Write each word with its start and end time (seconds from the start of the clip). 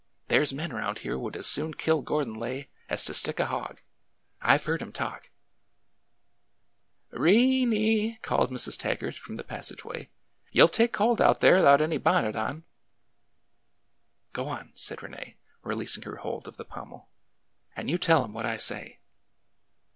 ''There 0.29 0.43
's 0.43 0.51
men 0.51 0.71
around 0.71 0.97
here 1.05 1.15
would 1.15 1.35
as 1.35 1.45
soon 1.45 1.75
kill 1.75 2.01
Gordon 2.01 2.33
Lay 2.33 2.69
as 2.89 3.05
to 3.05 3.13
stick 3.13 3.39
a 3.39 3.45
hawg. 3.45 3.81
I 4.41 4.57
've 4.57 4.65
heard 4.65 4.81
'em 4.81 4.91
talk!"" 4.91 5.29
Re 7.11 7.37
e 7.37 7.65
nie!" 7.67 8.17
called 8.23 8.49
Mrs. 8.49 8.79
Taggart 8.79 9.13
from 9.13 9.35
the 9.35 9.43
passage 9.43 9.85
way," 9.85 10.09
you 10.51 10.63
'll 10.65 10.69
take 10.69 10.91
cold 10.91 11.21
out 11.21 11.39
thar 11.39 11.61
'thout 11.61 11.81
any 11.81 11.99
bonnet 11.99 12.35
on."" 12.35 12.63
Go 14.33 14.47
on!" 14.47 14.71
said 14.73 15.03
Rene, 15.03 15.37
releasing 15.61 16.01
her 16.01 16.15
hold 16.15 16.47
of 16.47 16.57
the 16.57 16.65
pommel.'' 16.65 17.07
And 17.75 17.87
you 17.87 17.99
tell 17.99 18.25
him 18.25 18.33
what 18.33 18.47
I 18.47 18.57
say 18.57 18.97